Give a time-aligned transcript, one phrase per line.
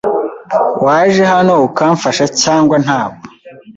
[0.85, 3.23] Waje hano kumfasha cyangwa ntabwo?